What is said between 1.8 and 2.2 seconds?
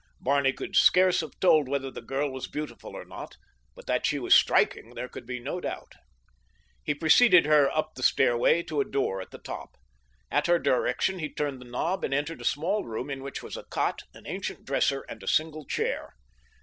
the